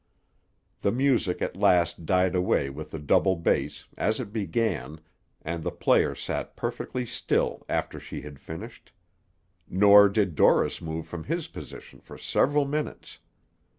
[0.79, 4.99] The music at last died away with the double bass, as it began,
[5.43, 8.93] and the player sat perfectly still after she had finished;
[9.69, 13.19] nor did Dorris move from his position for several minutes.